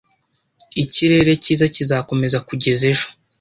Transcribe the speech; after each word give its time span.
Ikirere 0.83 1.31
cyiza 1.43 1.65
kizakomeza 1.75 2.37
kugeza 2.47 2.83
ejo? 2.91 3.07